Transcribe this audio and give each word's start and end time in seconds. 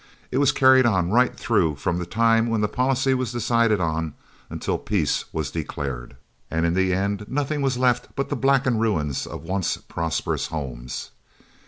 It 0.31 0.39
was 0.39 0.51
carried 0.51 0.87
on 0.87 1.11
right 1.11 1.37
through 1.39 1.75
from 1.75 1.99
the 1.99 2.07
time 2.07 2.47
when 2.49 2.61
the 2.61 2.67
policy 2.67 3.13
was 3.13 3.31
decided 3.31 3.79
on 3.79 4.15
until 4.49 4.79
peace 4.79 5.25
was 5.31 5.51
declared, 5.51 6.15
and 6.49 6.65
in 6.65 6.73
the 6.73 6.91
end 6.91 7.25
nothing 7.27 7.61
was 7.61 7.77
left 7.77 8.07
but 8.15 8.29
the 8.29 8.35
blackened 8.35 8.81
ruins 8.81 9.27
of 9.27 9.43
once 9.43 9.77
prosperous 9.77 10.47
homes. 10.47 11.11